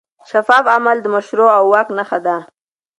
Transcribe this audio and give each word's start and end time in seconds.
شفاف 0.29 0.65
عمل 0.75 0.97
د 1.01 1.05
مشروع 1.15 1.51
واک 1.71 1.87
نښه 1.97 2.19
ده. 2.25 2.37